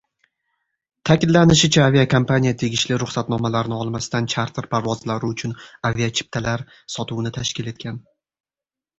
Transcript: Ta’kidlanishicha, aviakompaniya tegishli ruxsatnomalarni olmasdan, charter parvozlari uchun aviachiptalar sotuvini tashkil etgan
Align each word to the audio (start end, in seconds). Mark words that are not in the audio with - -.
Ta’kidlanishicha, 1.07 1.81
aviakompaniya 1.89 2.53
tegishli 2.61 2.95
ruxsatnomalarni 3.03 3.77
olmasdan, 3.83 4.29
charter 4.35 4.69
parvozlari 4.71 5.29
uchun 5.35 5.53
aviachiptalar 5.91 6.65
sotuvini 6.95 7.33
tashkil 7.37 7.71
etgan 7.73 8.01